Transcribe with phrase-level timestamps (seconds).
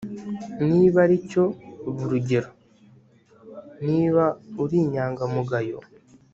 [0.69, 2.49] niba aricyo ba urugero
[3.87, 4.23] niba
[4.63, 5.77] uri inyangamugayo